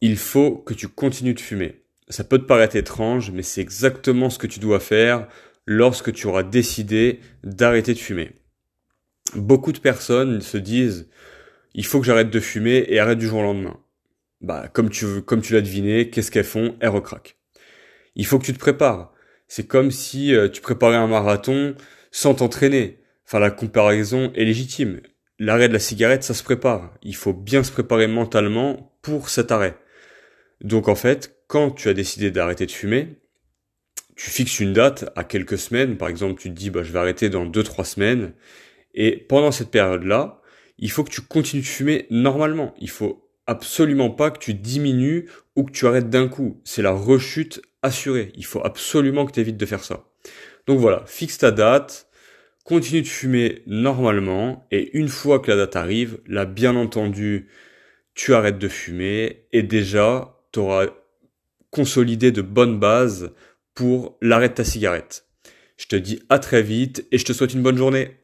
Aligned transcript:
il 0.00 0.16
faut 0.16 0.56
que 0.56 0.74
tu 0.74 0.88
continues 0.88 1.34
de 1.34 1.40
fumer. 1.40 1.82
Ça 2.08 2.24
peut 2.24 2.38
te 2.38 2.44
paraître 2.44 2.76
étrange, 2.76 3.30
mais 3.30 3.42
c'est 3.42 3.60
exactement 3.60 4.30
ce 4.30 4.38
que 4.38 4.46
tu 4.46 4.60
dois 4.60 4.80
faire 4.80 5.28
lorsque 5.66 6.12
tu 6.12 6.26
auras 6.26 6.42
décidé 6.42 7.20
d'arrêter 7.44 7.92
de 7.92 7.98
fumer. 7.98 8.32
Beaucoup 9.34 9.72
de 9.72 9.78
personnes 9.78 10.40
se 10.40 10.56
disent 10.56 11.08
il 11.74 11.84
faut 11.84 12.00
que 12.00 12.06
j'arrête 12.06 12.30
de 12.30 12.40
fumer 12.40 12.86
et 12.88 12.98
arrête 12.98 13.18
du 13.18 13.26
jour 13.26 13.40
au 13.40 13.42
lendemain. 13.42 13.78
Bah 14.40 14.68
comme 14.72 14.88
tu 14.88 15.22
comme 15.22 15.42
tu 15.42 15.52
l'as 15.52 15.60
deviné, 15.60 16.08
qu'est-ce 16.08 16.30
qu'elles 16.30 16.44
font? 16.44 16.76
Elles 16.80 16.88
recraquent. 16.88 17.36
Il 18.14 18.24
faut 18.24 18.38
que 18.38 18.46
tu 18.46 18.54
te 18.54 18.58
prépares. 18.58 19.12
C'est 19.46 19.66
comme 19.66 19.90
si 19.90 20.34
euh, 20.34 20.48
tu 20.48 20.62
préparais 20.62 20.96
un 20.96 21.06
marathon 21.06 21.74
sans 22.10 22.34
t'entraîner. 22.34 22.98
Enfin 23.26 23.38
la 23.38 23.50
comparaison 23.50 24.32
est 24.34 24.44
légitime. 24.44 25.00
L'arrêt 25.38 25.68
de 25.68 25.74
la 25.74 25.78
cigarette, 25.78 26.24
ça 26.24 26.34
se 26.34 26.42
prépare. 26.42 26.94
Il 27.02 27.14
faut 27.14 27.32
bien 27.32 27.62
se 27.62 27.70
préparer 27.70 28.06
mentalement 28.06 28.92
pour 29.02 29.28
cet 29.28 29.52
arrêt. 29.52 29.76
Donc 30.60 30.88
en 30.88 30.94
fait, 30.94 31.36
quand 31.46 31.70
tu 31.70 31.88
as 31.88 31.94
décidé 31.94 32.30
d'arrêter 32.30 32.66
de 32.66 32.72
fumer, 32.72 33.16
tu 34.16 34.30
fixes 34.30 34.60
une 34.60 34.72
date 34.72 35.10
à 35.14 35.24
quelques 35.24 35.58
semaines, 35.58 35.96
par 35.96 36.08
exemple 36.08 36.40
tu 36.40 36.48
te 36.48 36.54
dis 36.54 36.70
bah 36.70 36.82
je 36.82 36.92
vais 36.92 36.98
arrêter 36.98 37.28
dans 37.28 37.46
2-3 37.46 37.84
semaines, 37.84 38.32
et 38.94 39.16
pendant 39.16 39.52
cette 39.52 39.70
période-là, 39.70 40.40
il 40.78 40.90
faut 40.90 41.04
que 41.04 41.10
tu 41.10 41.20
continues 41.20 41.62
de 41.62 41.66
fumer 41.66 42.06
normalement. 42.10 42.74
Il 42.80 42.90
faut 42.90 43.28
absolument 43.46 44.10
pas 44.10 44.30
que 44.30 44.38
tu 44.38 44.54
diminues 44.54 45.28
ou 45.56 45.64
que 45.64 45.72
tu 45.72 45.86
arrêtes 45.86 46.10
d'un 46.10 46.28
coup. 46.28 46.60
C'est 46.64 46.82
la 46.82 46.92
rechute 46.92 47.62
assurée. 47.82 48.32
Il 48.34 48.44
faut 48.44 48.64
absolument 48.64 49.24
que 49.24 49.32
tu 49.32 49.40
évites 49.40 49.56
de 49.56 49.66
faire 49.66 49.84
ça. 49.84 50.04
Donc 50.66 50.78
voilà, 50.78 51.02
fixe 51.06 51.38
ta 51.38 51.50
date, 51.50 52.08
continue 52.64 53.02
de 53.02 53.06
fumer 53.06 53.62
normalement, 53.66 54.66
et 54.70 54.96
une 54.96 55.08
fois 55.08 55.38
que 55.38 55.50
la 55.50 55.56
date 55.56 55.76
arrive, 55.76 56.20
là 56.26 56.44
bien 56.44 56.76
entendu, 56.76 57.48
tu 58.14 58.34
arrêtes 58.34 58.58
de 58.58 58.68
fumer, 58.68 59.46
et 59.52 59.62
déjà, 59.62 60.37
tu 60.52 60.60
auras 60.60 60.86
consolidé 61.70 62.32
de 62.32 62.42
bonnes 62.42 62.78
bases 62.78 63.32
pour 63.74 64.16
l'arrêt 64.20 64.48
de 64.48 64.54
ta 64.54 64.64
cigarette. 64.64 65.26
Je 65.76 65.86
te 65.86 65.96
dis 65.96 66.22
à 66.28 66.38
très 66.38 66.62
vite 66.62 67.06
et 67.12 67.18
je 67.18 67.24
te 67.24 67.32
souhaite 67.32 67.54
une 67.54 67.62
bonne 67.62 67.76
journée. 67.76 68.16